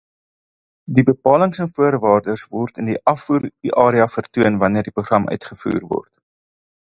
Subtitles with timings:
[0.93, 6.11] Die bepalings en voorwaardes word in die afvoerarea vertoon wanneer die program uitgevoer word.